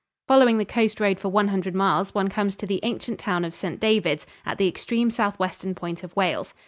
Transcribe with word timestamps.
Following 0.27 0.57
the 0.57 0.65
coast 0.65 0.99
road 0.99 1.19
for 1.19 1.29
one 1.29 1.49
hundred 1.49 1.75
miles, 1.75 2.15
one 2.15 2.27
comes 2.27 2.55
to 2.55 2.65
the 2.65 2.79
ancient 2.81 3.19
town 3.19 3.45
of 3.45 3.53
St. 3.53 3.79
Davids, 3.79 4.25
at 4.47 4.57
the 4.57 4.67
extreme 4.67 5.11
southwestern 5.11 5.75
point 5.75 6.03
of 6.03 6.15
Wales. 6.15 6.55